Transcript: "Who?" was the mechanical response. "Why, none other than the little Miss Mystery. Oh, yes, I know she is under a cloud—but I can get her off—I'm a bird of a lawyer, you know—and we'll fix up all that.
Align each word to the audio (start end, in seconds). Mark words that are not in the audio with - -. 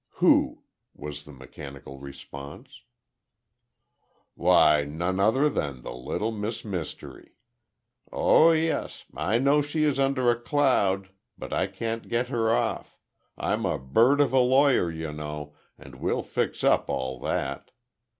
"Who?" 0.15 0.63
was 0.95 1.25
the 1.25 1.31
mechanical 1.31 1.99
response. 1.99 2.81
"Why, 4.33 4.83
none 4.83 5.19
other 5.19 5.47
than 5.47 5.83
the 5.83 5.93
little 5.93 6.31
Miss 6.31 6.65
Mystery. 6.65 7.33
Oh, 8.11 8.51
yes, 8.51 9.05
I 9.15 9.37
know 9.37 9.61
she 9.61 9.83
is 9.83 9.99
under 9.99 10.31
a 10.31 10.35
cloud—but 10.41 11.53
I 11.53 11.67
can 11.67 11.99
get 11.99 12.29
her 12.29 12.49
off—I'm 12.49 13.63
a 13.63 13.77
bird 13.77 14.21
of 14.21 14.33
a 14.33 14.39
lawyer, 14.39 14.89
you 14.89 15.13
know—and 15.13 15.93
we'll 16.01 16.23
fix 16.23 16.63
up 16.63 16.89
all 16.89 17.19
that. 17.19 17.69